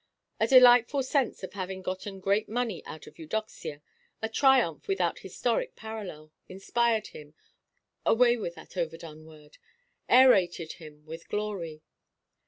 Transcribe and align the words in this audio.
A 0.39 0.47
delightful 0.47 1.03
sense 1.03 1.43
of 1.43 1.53
having 1.53 1.83
gotten 1.83 2.19
great 2.19 2.49
money 2.49 2.83
out 2.85 3.05
of 3.05 3.19
Eudoxia—a 3.19 4.29
triumph 4.29 4.87
without 4.87 5.19
historic 5.19 5.75
parallel—inspired 5.75 7.05
him, 7.09 7.35
away 8.03 8.35
with 8.35 8.55
that 8.55 8.75
overdone 8.77 9.25
word!—aerated 9.27 10.73
him 10.79 11.05
with 11.05 11.29
glory. 11.29 11.83